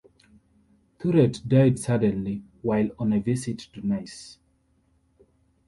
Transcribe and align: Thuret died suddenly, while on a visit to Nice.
Thuret 0.97 1.47
died 1.47 1.77
suddenly, 1.77 2.41
while 2.63 2.89
on 2.97 3.13
a 3.13 3.19
visit 3.19 3.59
to 3.59 3.85
Nice. 3.85 4.39